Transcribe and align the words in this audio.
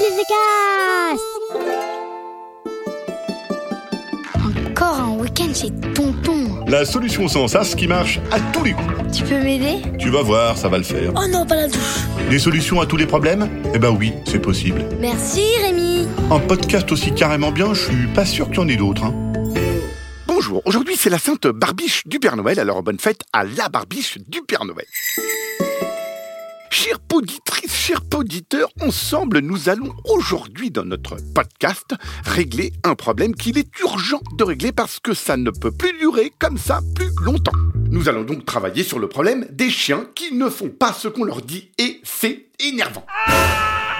les 0.00 1.20
Encore 4.70 5.00
un 5.00 5.18
week-end 5.18 5.52
chez 5.54 5.70
Tonton. 5.94 6.64
La 6.66 6.86
solution 6.86 7.28
sans 7.28 7.48
sas 7.48 7.74
qui 7.74 7.86
marche 7.86 8.18
à 8.30 8.40
tous 8.52 8.64
les 8.64 8.72
coups. 8.72 8.88
Tu 9.12 9.24
peux 9.24 9.38
m'aider? 9.38 9.82
Tu 9.98 10.08
vas 10.08 10.22
voir, 10.22 10.56
ça 10.56 10.68
va 10.68 10.78
le 10.78 10.84
faire. 10.84 11.12
Oh 11.16 11.26
non, 11.30 11.44
pas 11.44 11.56
la 11.56 11.68
douche. 11.68 12.06
Des 12.30 12.38
solutions 12.38 12.80
à 12.80 12.86
tous 12.86 12.96
les 12.96 13.06
problèmes? 13.06 13.48
Eh 13.74 13.78
ben 13.78 13.90
oui, 13.90 14.12
c'est 14.26 14.38
possible. 14.40 14.84
Merci 15.00 15.42
Rémi. 15.62 16.08
Un 16.30 16.38
podcast 16.38 16.90
aussi 16.92 17.12
carrément 17.12 17.52
bien, 17.52 17.74
je 17.74 17.84
suis 17.84 18.06
pas 18.14 18.24
sûr 18.24 18.46
qu'il 18.46 18.56
y 18.56 18.60
en 18.60 18.68
ait 18.68 18.76
d'autres. 18.76 19.04
Hein. 19.04 19.14
Bonjour, 20.26 20.62
aujourd'hui 20.64 20.96
c'est 20.96 21.10
la 21.10 21.18
sainte 21.18 21.46
barbiche 21.46 22.06
du 22.06 22.18
Père 22.18 22.36
Noël, 22.36 22.58
alors 22.58 22.82
bonne 22.82 22.98
fête 22.98 23.22
à 23.34 23.44
la 23.44 23.68
barbiche 23.68 24.16
du 24.28 24.40
Père 24.40 24.64
Noël. 24.64 24.86
Chère 26.70 27.00
poditrice, 27.00 27.74
chers 27.74 28.00
poditeurs, 28.00 28.68
ensemble 28.80 29.40
nous 29.40 29.68
allons 29.68 29.92
aujourd'hui 30.04 30.70
dans 30.70 30.84
notre 30.84 31.16
podcast 31.34 31.94
régler 32.24 32.72
un 32.84 32.94
problème 32.94 33.34
qu'il 33.34 33.58
est 33.58 33.78
urgent 33.80 34.20
de 34.38 34.44
régler 34.44 34.70
parce 34.70 35.00
que 35.00 35.12
ça 35.12 35.36
ne 35.36 35.50
peut 35.50 35.72
plus 35.72 35.92
durer 35.98 36.32
comme 36.38 36.58
ça 36.58 36.80
plus 36.94 37.10
longtemps. 37.22 37.52
Nous 37.90 38.08
allons 38.08 38.22
donc 38.22 38.46
travailler 38.46 38.84
sur 38.84 39.00
le 39.00 39.08
problème 39.08 39.46
des 39.50 39.68
chiens 39.68 40.06
qui 40.14 40.32
ne 40.34 40.48
font 40.48 40.70
pas 40.70 40.92
ce 40.92 41.08
qu'on 41.08 41.24
leur 41.24 41.42
dit 41.42 41.70
et 41.76 42.00
c'est 42.04 42.46
énervant. 42.60 43.04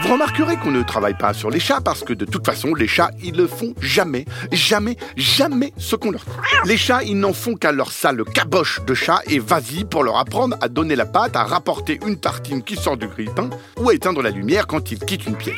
Vous 0.02 0.14
remarquerez 0.14 0.56
qu'on 0.56 0.70
ne 0.70 0.82
travaille 0.82 1.16
pas 1.16 1.34
sur 1.34 1.50
les 1.50 1.60
chats 1.60 1.80
parce 1.80 2.02
que 2.02 2.14
de 2.14 2.24
toute 2.24 2.46
façon, 2.46 2.74
les 2.74 2.88
chats, 2.88 3.10
ils 3.22 3.34
ne 3.36 3.46
font 3.46 3.74
jamais, 3.80 4.24
jamais, 4.50 4.96
jamais 5.16 5.72
ce 5.76 5.94
qu'on 5.94 6.10
leur 6.10 6.24
dit. 6.24 6.30
Les 6.68 6.76
chats, 6.78 7.02
ils 7.02 7.18
n'en 7.18 7.32
font 7.32 7.54
qu'à 7.54 7.70
leur 7.70 7.92
sale 7.92 8.24
caboche 8.24 8.80
de 8.86 8.94
chat 8.94 9.20
et 9.26 9.38
vas-y 9.38 9.84
pour 9.84 10.02
leur 10.02 10.16
apprendre 10.16 10.56
à 10.62 10.68
donner 10.68 10.96
la 10.96 11.06
patte, 11.06 11.36
à 11.36 11.44
rapporter 11.44 12.00
une 12.06 12.18
tartine 12.18 12.62
qui 12.62 12.76
sort 12.76 12.96
du 12.96 13.08
grille-pain 13.08 13.50
ou 13.78 13.90
à 13.90 13.94
éteindre 13.94 14.22
la 14.22 14.30
lumière 14.30 14.66
quand 14.66 14.90
ils 14.90 14.98
quittent 14.98 15.26
une 15.26 15.36
pièce. 15.36 15.54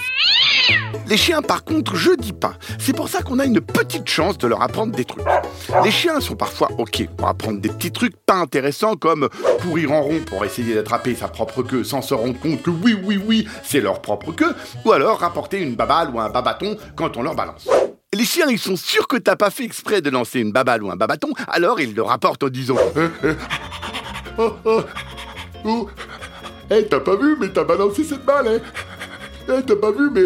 Les 1.12 1.18
chiens, 1.18 1.42
par 1.42 1.64
contre, 1.64 1.94
je 1.94 2.12
dis 2.16 2.32
pas. 2.32 2.54
C'est 2.78 2.94
pour 2.94 3.08
ça 3.08 3.20
qu'on 3.20 3.38
a 3.38 3.44
une 3.44 3.60
petite 3.60 4.08
chance 4.08 4.38
de 4.38 4.46
leur 4.46 4.62
apprendre 4.62 4.96
des 4.96 5.04
trucs. 5.04 5.24
Les 5.84 5.90
chiens 5.90 6.20
sont 6.20 6.36
parfois 6.36 6.70
ok 6.78 7.06
pour 7.16 7.28
apprendre 7.28 7.60
des 7.60 7.68
petits 7.68 7.92
trucs 7.92 8.16
pas 8.16 8.36
intéressants 8.36 8.96
comme 8.96 9.28
courir 9.60 9.92
en 9.92 10.02
rond 10.02 10.20
pour 10.26 10.42
essayer 10.44 10.74
d'attraper 10.74 11.14
sa 11.14 11.28
propre 11.28 11.62
queue 11.62 11.84
sans 11.84 12.00
se 12.00 12.14
rendre 12.14 12.38
compte 12.40 12.62
que 12.62 12.70
oui, 12.70 12.96
oui, 13.04 13.20
oui, 13.22 13.48
c'est 13.62 13.80
leur 13.80 14.00
propre 14.00 14.32
queue, 14.32 14.54
ou 14.86 14.92
alors 14.92 15.18
rapporter 15.18 15.60
une 15.60 15.74
baballe 15.74 16.08
ou 16.10 16.18
un 16.18 16.30
babaton 16.30 16.78
quand 16.96 17.16
on 17.16 17.22
leur 17.22 17.34
balance. 17.34 17.68
Les 18.14 18.24
chiens, 18.24 18.46
ils 18.48 18.58
sont 18.58 18.76
sûrs 18.76 19.06
que 19.06 19.16
t'as 19.16 19.36
pas 19.36 19.50
fait 19.50 19.64
exprès 19.64 20.00
de 20.00 20.08
lancer 20.08 20.40
une 20.40 20.52
baballe 20.52 20.82
ou 20.82 20.90
un 20.90 20.96
babaton, 20.96 21.32
alors 21.48 21.80
ils 21.80 21.94
le 21.94 22.02
rapportent 22.02 22.44
en 22.44 22.48
disant 22.48 22.76
euh, 22.96 23.08
euh, 23.24 23.34
Oh, 24.38 24.52
oh, 24.64 24.80
oh, 25.66 25.88
hey, 26.70 26.86
t'as 26.88 27.00
pas 27.00 27.16
vu, 27.16 27.36
mais 27.38 27.50
t'as 27.50 27.64
balancé 27.64 28.02
cette 28.02 28.24
balle, 28.24 28.48
hein 28.48 28.60
Hey, 29.48 29.62
t'as 29.66 29.76
pas 29.76 29.90
vu, 29.90 30.08
mais 30.10 30.24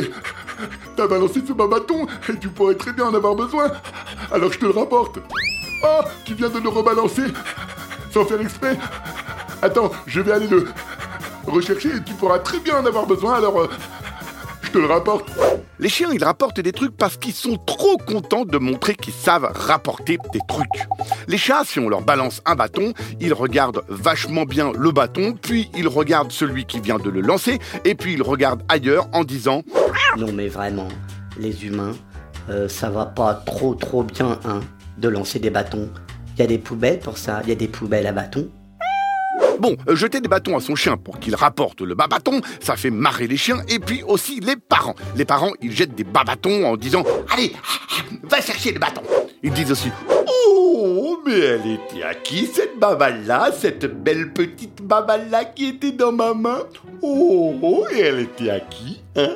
T'as 0.97 1.07
balancé 1.07 1.43
ce 1.47 1.53
bâton 1.53 2.07
et 2.29 2.39
tu 2.39 2.49
pourrais 2.49 2.75
très 2.75 2.93
bien 2.93 3.07
en 3.07 3.15
avoir 3.15 3.35
besoin. 3.35 3.71
Alors 4.33 4.53
je 4.53 4.59
te 4.59 4.65
le 4.65 4.73
rapporte. 4.73 5.19
Oh, 5.85 6.01
tu 6.25 6.35
viens 6.35 6.49
de 6.49 6.59
le 6.59 6.69
rebalancer 6.69 7.25
sans 8.13 8.25
faire 8.25 8.41
exprès. 8.41 8.79
Attends, 9.63 9.91
je 10.07 10.21
vais 10.21 10.33
aller 10.33 10.49
le 10.49 10.67
rechercher 11.47 11.89
et 11.97 12.03
tu 12.03 12.15
pourras 12.15 12.39
très 12.39 12.61
bien 12.61 12.79
en 12.79 12.87
avoir 12.87 13.07
besoin. 13.07 13.35
Alors, 13.35 13.61
euh, 13.61 13.69
je 14.63 14.71
te 14.71 14.79
le 14.79 14.87
rapporte. 14.87 15.31
Les 15.79 15.91
chiens, 15.91 16.09
ils 16.13 16.25
rapportent 16.25 16.61
des 16.61 16.73
trucs 16.73 16.97
parce 16.97 17.19
qu'ils 17.19 17.35
sont 17.35 17.57
trop 17.57 17.99
contents 17.99 18.47
de 18.47 18.57
montrer 18.57 18.95
qu'ils 18.95 19.13
savent 19.13 19.51
rapporter 19.55 20.19
des 20.33 20.41
trucs. 20.49 20.67
Les 21.29 21.37
chats, 21.37 21.65
si 21.65 21.79
on 21.79 21.89
leur 21.89 22.01
balance 22.01 22.41
un 22.47 22.55
bâton, 22.55 22.95
ils 23.21 23.35
regardent 23.35 23.83
vachement 23.89 24.45
bien 24.45 24.73
le 24.73 24.91
bâton, 24.91 25.35
puis 25.41 25.71
ils 25.77 25.89
regardent 25.89 26.33
celui 26.33 26.65
qui 26.65 26.81
vient 26.81 26.99
de 26.99 27.11
le 27.11 27.21
lancer, 27.21 27.59
et 27.85 27.95
puis 27.95 28.15
ils 28.15 28.23
regardent 28.23 28.63
ailleurs 28.69 29.09
en 29.13 29.25
disant 29.25 29.63
Non 30.17 30.33
mais 30.33 30.49
vraiment, 30.49 30.89
les 31.39 31.67
humains, 31.67 31.95
euh, 32.49 32.69
ça 32.69 32.89
va 32.89 33.05
pas 33.05 33.35
trop 33.35 33.75
trop 33.75 34.03
bien, 34.03 34.39
hein, 34.47 34.61
de 34.97 35.09
lancer 35.09 35.39
des 35.39 35.51
bâtons. 35.51 35.91
Il 36.37 36.41
y 36.41 36.43
a 36.43 36.47
des 36.47 36.59
poubelles 36.59 37.01
pour 37.01 37.19
ça, 37.19 37.41
il 37.45 37.51
y 37.51 37.53
a 37.53 37.57
des 37.57 37.69
poubelles 37.69 38.07
à 38.07 38.13
bâtons. 38.13 38.49
Bon, 39.59 39.77
euh, 39.89 39.97
jeter 39.97 40.21
des 40.21 40.29
bâtons 40.29 40.57
à 40.57 40.61
son 40.61 40.75
chien 40.75 40.97
pour 40.97 41.19
qu'il 41.19 41.35
rapporte 41.35 41.81
le 41.81 41.95
bas-bâton, 41.95 42.41
ça 42.61 42.77
fait 42.77 42.91
marrer 42.91 43.27
les 43.27 43.37
chiens 43.37 43.63
et 43.69 43.79
puis 43.79 44.03
aussi 44.07 44.41
les 44.41 44.57
parents. 44.57 44.95
Les 45.17 45.25
parents, 45.25 45.53
ils 45.63 45.73
jettent 45.73 45.95
des 45.95 46.05
bas-bâtons 46.05 46.67
en 46.67 46.77
disant 46.77 47.05
Allez, 47.33 47.53
va 48.25 48.41
chercher 48.41 48.73
le 48.73 48.79
bâton. 48.79 49.03
Ils 49.43 49.53
disent 49.53 49.73
aussi 49.73 49.91
Oh, 50.49 51.23
mais 51.27 51.39
elle 51.39 51.67
était 51.67 52.03
à 52.03 52.15
qui 52.15 52.47
cette 52.47 52.79
baballe-là, 52.79 53.51
cette 53.53 53.87
belle 53.87 54.33
petite 54.33 54.83
baballe-là 54.83 55.45
qui 55.47 55.67
était 55.67 55.93
dans 55.93 56.13
ma 56.13 56.35
main? 56.35 56.63
Oh, 57.03 57.87
et 57.93 58.01
elle 58.01 58.21
était 58.21 58.51
à 58.51 58.61
qui 58.61 59.01
hein? 59.17 59.35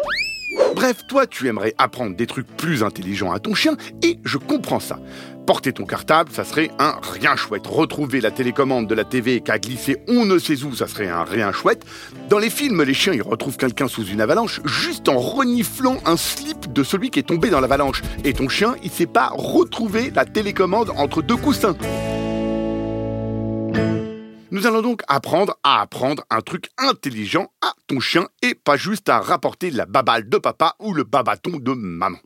Bref, 0.75 1.07
toi, 1.07 1.27
tu 1.27 1.49
aimerais 1.49 1.75
apprendre 1.79 2.17
des 2.17 2.27
trucs 2.27 2.47
plus 2.47 2.83
intelligents 2.83 3.33
à 3.33 3.39
ton 3.39 3.55
chien, 3.55 3.77
et 4.03 4.19
je 4.25 4.39
comprends 4.39 4.81
ça. 4.81 4.99
Porter 5.47 5.73
ton 5.73 5.85
cartable, 5.85 6.31
ça 6.33 6.45
serait 6.45 6.71
un 6.79 6.95
rien 7.03 7.35
chouette. 7.35 7.67
Retrouver 7.67 8.21
la 8.21 8.31
télécommande 8.31 8.87
de 8.87 8.95
la 8.95 9.05
TV 9.05 9.41
qui 9.41 9.51
a 9.51 9.59
glissé 9.59 9.99
on 10.07 10.25
ne 10.25 10.39
sait 10.39 10.63
où, 10.63 10.75
ça 10.75 10.87
serait 10.87 11.09
un 11.09 11.25
rien 11.25 11.51
chouette. 11.51 11.85
Dans 12.29 12.39
les 12.39 12.51
films, 12.51 12.83
les 12.83 12.95
chiens, 12.95 13.13
ils 13.13 13.23
retrouvent 13.23 13.57
quelqu'un 13.57 13.89
sous 13.89 14.05
une 14.05 14.21
avalanche 14.21 14.61
juste 14.65 15.09
en 15.09 15.19
reniflant 15.19 15.99
un 16.07 16.17
slip 16.17 16.73
de 16.73 16.85
celui 16.85 17.11
qui 17.11 17.19
est 17.19 17.25
tombé 17.25 17.51
dans 17.51 17.61
l'avalanche. 17.61 18.03
Et 18.25 18.33
ton 18.33 18.49
chien, 18.49 18.77
il 18.85 18.91
sait 18.91 19.07
pas 19.07 19.31
retrouver 19.35 20.13
la 20.15 20.25
télécommande 20.25 20.91
entre 20.97 21.21
deux 21.21 21.37
coussins. 21.37 21.77
Nous 24.53 24.67
allons 24.67 24.83
donc 24.83 25.03
apprendre 25.07 25.57
à 25.63 25.81
apprendre 25.81 26.25
un 26.29 26.41
truc 26.41 26.71
intelligent 26.77 27.53
à 27.63 27.73
ton 27.87 28.01
chien 28.01 28.27
et 28.43 28.55
pas 28.57 28.77
juste 28.77 29.09
à 29.09 29.21
rapporter 29.21 29.71
la 29.71 29.87
baballe 29.87 30.29
de 30.29 30.39
papa 30.39 30.75
ou 30.81 30.93
le 30.93 31.05
babaton 31.05 31.59
de 31.59 31.73
maman. 31.73 32.19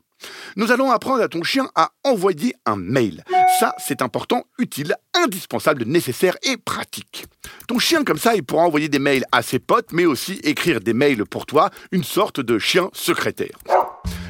Nous 0.55 0.71
allons 0.71 0.89
apprendre 0.89 1.21
à 1.21 1.27
ton 1.27 1.43
chien 1.43 1.69
à 1.75 1.91
envoyer 2.03 2.55
un 2.65 2.77
mail. 2.77 3.23
Ça, 3.59 3.75
c'est 3.77 4.01
important, 4.01 4.45
utile, 4.57 4.95
indispensable, 5.13 5.83
nécessaire 5.83 6.35
et 6.41 6.57
pratique. 6.57 7.25
Ton 7.67 7.77
chien, 7.77 8.03
comme 8.03 8.17
ça, 8.17 8.35
il 8.35 8.43
pourra 8.43 8.63
envoyer 8.63 8.89
des 8.89 8.97
mails 8.97 9.25
à 9.31 9.43
ses 9.43 9.59
potes, 9.59 9.91
mais 9.91 10.05
aussi 10.05 10.39
écrire 10.43 10.79
des 10.79 10.93
mails 10.93 11.25
pour 11.25 11.45
toi, 11.45 11.69
une 11.91 12.03
sorte 12.03 12.39
de 12.39 12.57
chien 12.57 12.89
secrétaire. 12.93 13.57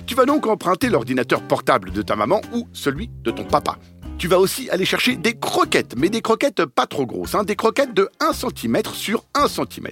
Tu 0.06 0.16
vas 0.16 0.26
donc 0.26 0.48
emprunter 0.48 0.90
l'ordinateur 0.90 1.42
portable 1.42 1.92
de 1.92 2.02
ta 2.02 2.16
maman 2.16 2.42
ou 2.54 2.68
celui 2.74 3.10
de 3.24 3.32
ton 3.32 3.46
papa. 3.46 3.78
Tu 4.18 4.28
vas 4.28 4.40
aussi 4.40 4.70
aller 4.70 4.86
chercher 4.86 5.18
des 5.18 5.34
croquettes, 5.34 5.96
mais 5.98 6.10
des 6.10 6.22
croquettes 6.22 6.66
pas 6.66 6.88
trop 6.88 7.06
grosses, 7.06 7.36
hein, 7.36 7.44
des 7.44 7.56
croquettes 7.56 7.94
de 7.94 8.10
1 8.22 8.32
cm 8.32 8.82
sur 8.94 9.26
1 9.34 9.48
cm. 9.48 9.90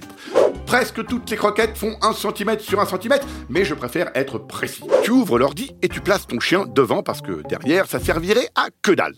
Presque 0.66 1.04
toutes 1.04 1.28
les 1.30 1.36
croquettes 1.36 1.76
font 1.76 1.94
1 2.00 2.12
cm 2.14 2.58
sur 2.58 2.80
1 2.80 2.86
cm, 2.86 3.18
mais 3.50 3.64
je 3.64 3.74
préfère 3.74 4.10
être 4.14 4.38
précis. 4.38 4.84
Tu 5.02 5.10
ouvres 5.10 5.38
l'ordi 5.38 5.76
et 5.82 5.88
tu 5.88 6.00
places 6.00 6.26
ton 6.26 6.40
chien 6.40 6.64
devant 6.66 7.02
parce 7.02 7.20
que 7.20 7.46
derrière, 7.48 7.86
ça 7.86 8.00
servirait 8.00 8.48
à 8.54 8.68
que 8.82 8.92
dalle. 8.92 9.14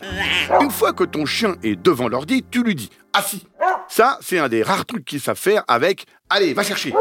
Une 0.61 0.71
fois 0.71 0.91
que 0.91 1.05
ton 1.05 1.25
chien 1.25 1.55
est 1.63 1.81
devant 1.81 2.09
l'ordi, 2.09 2.43
tu 2.51 2.61
lui 2.61 2.75
dis 2.75 2.89
assis. 3.13 3.47
Ça, 3.87 4.17
c'est 4.21 4.39
un 4.39 4.49
des 4.49 4.61
rares 4.61 4.85
trucs 4.85 5.05
qu'il 5.05 5.21
savent 5.21 5.37
faire 5.37 5.63
avec 5.67 6.05
Allez, 6.29 6.53
va 6.53 6.63
chercher. 6.63 6.93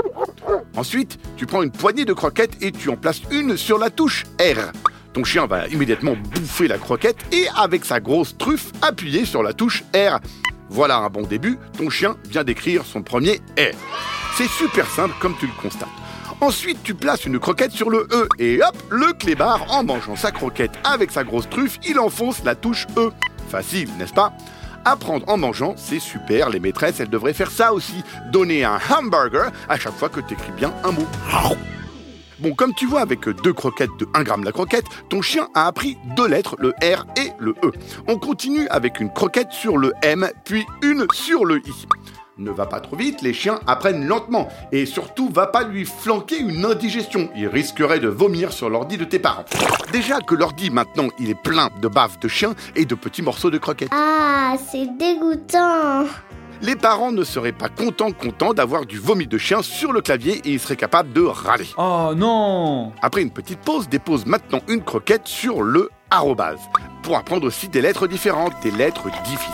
Ensuite, 0.77 1.19
tu 1.37 1.47
prends 1.47 1.63
une 1.63 1.73
poignée 1.73 2.05
de 2.05 2.13
croquettes 2.13 2.63
et 2.63 2.71
tu 2.71 2.89
en 2.89 2.97
places 2.97 3.23
une 3.33 3.57
sur 3.57 3.77
la 3.77 3.91
touche 3.91 4.23
R. 4.41 4.71
Ton 5.17 5.25
chien 5.25 5.47
va 5.47 5.67
immédiatement 5.69 6.15
bouffer 6.15 6.69
la 6.69 6.77
croquette 6.77 7.17
et 7.33 7.47
avec 7.57 7.87
sa 7.87 8.01
grosse 8.01 8.37
truffe 8.37 8.71
appuyer 8.83 9.25
sur 9.25 9.43
la 9.43 9.55
touche 9.55 9.83
R. 9.95 10.21
Voilà 10.69 10.99
un 10.99 11.09
bon 11.09 11.23
début, 11.23 11.59
ton 11.79 11.89
chien 11.89 12.17
vient 12.29 12.45
d'écrire 12.45 12.85
son 12.85 13.03
premier 13.03 13.41
R. 13.59 13.75
C'est 14.37 14.47
super 14.47 14.87
simple 14.91 15.15
comme 15.19 15.35
tu 15.41 15.47
le 15.47 15.53
constates. 15.59 15.89
Ensuite, 16.43 16.83
tu 16.83 16.93
places 16.93 17.25
une 17.25 17.39
croquette 17.39 17.73
sur 17.73 17.89
le 17.89 18.07
E 18.13 18.29
et 18.39 18.61
hop, 18.63 18.77
le 18.91 19.15
clébard, 19.15 19.65
en 19.71 19.85
mangeant 19.85 20.17
sa 20.17 20.33
croquette 20.33 20.73
avec 20.85 21.11
sa 21.11 21.25
grosse 21.25 21.49
truffe, 21.49 21.79
il 21.89 21.99
enfonce 21.99 22.45
la 22.45 22.55
touche 22.55 22.87
E. 22.99 23.11
Facile, 23.49 23.89
n'est-ce 23.99 24.13
pas? 24.13 24.35
Apprendre 24.85 25.27
en 25.31 25.39
mangeant, 25.39 25.77
c'est 25.79 25.99
super, 25.99 26.51
les 26.51 26.61
maîtresses, 26.61 27.01
elles 27.01 27.09
devraient 27.09 27.33
faire 27.33 27.51
ça 27.51 27.73
aussi. 27.73 28.05
Donner 28.33 28.65
un 28.65 28.79
hamburger 28.91 29.51
à 29.71 29.79
chaque 29.79 29.97
fois 29.97 30.11
que 30.11 30.21
tu 30.21 30.35
écris 30.35 30.53
bien 30.55 30.75
un 30.85 30.93
mot. 30.93 31.07
Comme 32.55 32.75
tu 32.75 32.87
vois, 32.87 33.01
avec 33.01 33.29
deux 33.29 33.53
croquettes 33.53 33.97
de 33.99 34.07
1 34.15 34.23
gramme 34.23 34.45
la 34.45 34.53
croquette, 34.53 34.87
ton 35.09 35.23
chien 35.23 35.49
a 35.55 35.67
appris 35.67 35.97
deux 36.17 36.29
lettres, 36.29 36.57
le 36.59 36.71
R 36.83 37.07
et 37.17 37.33
le 37.39 37.55
E. 37.65 37.73
On 38.09 38.19
continue 38.19 38.69
avec 38.69 39.01
une 39.01 39.13
croquette 39.13 39.53
sur 39.53 39.77
le 39.79 39.93
M, 40.03 40.29
puis 40.45 40.65
une 40.83 41.07
sur 41.13 41.45
le 41.45 41.59
I. 41.59 41.87
Ne 42.39 42.51
va 42.51 42.67
pas 42.67 42.81
trop 42.81 42.97
vite, 42.97 43.23
les 43.23 43.33
chiens 43.33 43.61
apprennent 43.67 44.07
lentement. 44.07 44.49
Et 44.71 44.85
surtout, 44.85 45.31
va 45.31 45.47
pas 45.47 45.65
lui 45.65 45.87
flanquer 45.87 46.39
une 46.39 46.67
indigestion. 46.67 47.31
Il 47.35 47.49
risquerait 47.49 47.99
de 47.99 48.09
vomir 48.09 48.53
sur 48.53 48.69
l'ordi 48.69 48.99
de 48.99 49.05
tes 49.05 49.19
parents. 49.19 49.47
Déjà 49.91 50.21
que 50.21 50.35
l'ordi, 50.35 50.69
maintenant, 50.69 51.09
il 51.19 51.31
est 51.31 51.43
plein 51.43 51.71
de 51.81 51.89
baves 51.89 52.19
de 52.19 52.29
chiens 52.29 52.55
et 52.75 52.85
de 52.85 52.95
petits 52.95 53.23
morceaux 53.23 53.51
de 53.51 53.57
croquettes. 53.57 53.89
Ah, 53.93 54.55
c'est 54.71 54.87
dégoûtant 54.99 56.05
les 56.63 56.77
parents 56.77 57.13
ne 57.13 57.25
seraient 57.25 57.53
pas 57.53 57.69
contents 57.69 58.13
contents 58.13 58.55
d'avoir 58.55 58.87
du 58.87 58.99
vomi 58.99 59.27
de 59.27 59.39
chien 59.39 59.63
sur 59.63 59.93
le 59.93 60.01
clavier 60.01 60.41
et 60.45 60.53
ils 60.53 60.61
seraient 60.61 60.77
capables 60.77 61.13
de 61.13 61.23
râler. 61.23 61.67
Oh 61.77 62.13
non 62.17 62.93
Après 63.03 63.23
une 63.23 63.31
petite 63.31 63.61
pause, 63.61 63.89
dépose 63.89 64.27
maintenant 64.27 64.61
une 64.69 64.83
croquette 64.83 65.27
sur 65.27 65.63
le 65.63 65.91
arrobase 66.11 66.61
pour 67.03 67.17
apprendre 67.17 67.47
aussi 67.47 67.69
des 67.69 67.81
lettres 67.81 68.07
différentes, 68.07 68.55
des 68.63 68.71
lettres 68.71 69.09
difficiles. 69.25 69.53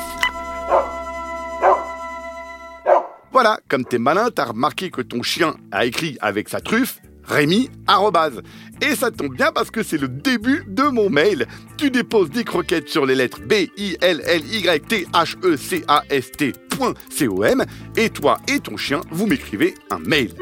Voilà, 3.32 3.58
comme 3.68 3.84
t'es 3.84 3.98
malin, 3.98 4.28
t'as 4.30 4.44
remarqué 4.44 4.90
que 4.90 5.00
ton 5.00 5.22
chien 5.22 5.54
a 5.70 5.86
écrit 5.86 6.18
avec 6.20 6.48
sa 6.48 6.60
truffe 6.60 6.98
Rémi 7.24 7.70
arrobase. 7.86 8.42
Et 8.80 8.96
ça 8.96 9.10
tombe 9.10 9.34
bien 9.34 9.52
parce 9.52 9.70
que 9.70 9.82
c'est 9.82 9.96
le 9.98 10.08
début 10.08 10.64
de 10.68 10.82
mon 10.84 11.08
mail. 11.08 11.46
Tu 11.78 11.90
déposes 11.90 12.30
des 12.30 12.44
croquettes 12.44 12.88
sur 12.88 13.06
les 13.06 13.14
lettres 13.14 13.40
B 13.40 13.68
I 13.76 13.96
L 14.00 14.22
L 14.26 14.42
Y 14.44 14.80
T 14.80 15.06
H 15.12 15.36
E 15.44 15.56
C 15.56 15.84
A 15.88 16.02
S 16.10 16.32
T 16.32 16.52
.com 16.82 17.64
et 17.96 18.10
toi 18.10 18.38
et 18.48 18.60
ton 18.60 18.76
chien 18.76 19.00
vous 19.10 19.26
m'écrivez 19.26 19.74
un 19.90 19.98
mail. 19.98 20.34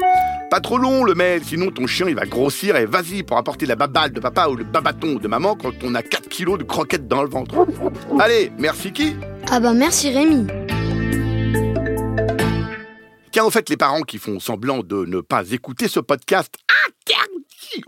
Pas 0.49 0.59
trop 0.59 0.77
long 0.77 1.03
le 1.03 1.13
mail, 1.13 1.43
sinon 1.43 1.71
ton 1.71 1.87
chien 1.87 2.07
il 2.07 2.15
va 2.15 2.25
grossir 2.25 2.75
et 2.75 2.85
vas-y 2.85 3.23
pour 3.23 3.37
apporter 3.37 3.65
la 3.65 3.75
baballe 3.75 4.11
de 4.11 4.19
papa 4.19 4.47
ou 4.47 4.55
le 4.55 4.63
babaton 4.63 5.15
de 5.15 5.27
maman 5.27 5.55
quand 5.55 5.73
on 5.83 5.95
a 5.95 6.01
4 6.01 6.27
kilos 6.29 6.57
de 6.57 6.63
croquettes 6.63 7.07
dans 7.07 7.23
le 7.23 7.29
ventre. 7.29 7.65
Allez, 8.19 8.51
merci 8.57 8.91
qui? 8.91 9.15
Ah 9.49 9.59
bah 9.59 9.73
merci 9.73 10.11
Rémi. 10.11 10.47
Tiens, 13.31 13.45
en 13.45 13.49
fait, 13.49 13.69
les 13.69 13.77
parents 13.77 14.01
qui 14.01 14.17
font 14.17 14.41
semblant 14.41 14.79
de 14.79 15.05
ne 15.05 15.21
pas 15.21 15.49
écouter 15.51 15.87
ce 15.87 16.01
podcast 16.01 16.53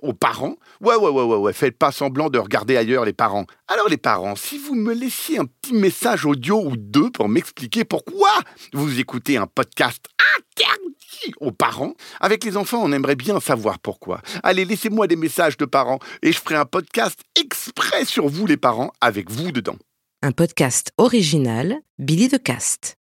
aux 0.01 0.13
parents. 0.13 0.55
Ouais, 0.81 0.95
ouais, 0.95 1.09
ouais, 1.09 1.23
ouais, 1.23 1.37
ouais, 1.37 1.53
faites 1.53 1.77
pas 1.77 1.91
semblant 1.91 2.29
de 2.29 2.39
regarder 2.39 2.77
ailleurs 2.77 3.05
les 3.05 3.13
parents. 3.13 3.45
Alors 3.67 3.89
les 3.89 3.97
parents, 3.97 4.35
si 4.35 4.57
vous 4.57 4.75
me 4.75 4.93
laissiez 4.93 5.39
un 5.39 5.45
petit 5.45 5.73
message 5.73 6.25
audio 6.25 6.61
ou 6.63 6.77
deux 6.77 7.09
pour 7.09 7.29
m'expliquer 7.29 7.83
pourquoi 7.83 8.29
vous 8.73 8.99
écoutez 8.99 9.37
un 9.37 9.47
podcast 9.47 10.05
interdit 10.37 11.33
aux 11.39 11.51
parents, 11.51 11.93
avec 12.19 12.43
les 12.43 12.57
enfants, 12.57 12.81
on 12.83 12.91
aimerait 12.91 13.15
bien 13.15 13.39
savoir 13.39 13.79
pourquoi. 13.79 14.21
Allez, 14.43 14.65
laissez-moi 14.65 15.07
des 15.07 15.15
messages 15.15 15.57
de 15.57 15.65
parents 15.65 15.99
et 16.21 16.31
je 16.31 16.39
ferai 16.39 16.55
un 16.55 16.65
podcast 16.65 17.19
exprès 17.39 18.05
sur 18.05 18.27
vous 18.27 18.45
les 18.45 18.57
parents 18.57 18.91
avec 19.01 19.31
vous 19.31 19.51
dedans. 19.51 19.77
Un 20.21 20.31
podcast 20.31 20.91
original, 20.97 21.79
Billy 21.99 22.29
de 22.29 22.37
Cast. 22.37 22.91